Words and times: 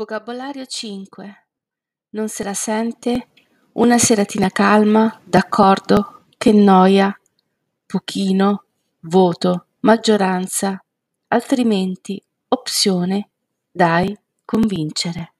Vocabolario 0.00 0.64
5. 0.64 1.46
Non 2.12 2.30
se 2.30 2.42
la 2.42 2.54
sente? 2.54 3.28
Una 3.72 3.98
seratina 3.98 4.48
calma, 4.48 5.20
d'accordo, 5.22 6.22
che 6.38 6.54
noia, 6.54 7.14
pochino, 7.84 8.64
voto, 9.00 9.66
maggioranza, 9.80 10.82
altrimenti, 11.28 12.18
opzione, 12.48 13.28
dai, 13.70 14.18
convincere. 14.42 15.34